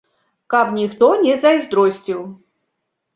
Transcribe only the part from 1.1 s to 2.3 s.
не зайздросціў.